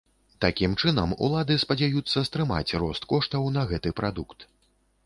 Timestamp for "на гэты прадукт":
3.61-4.53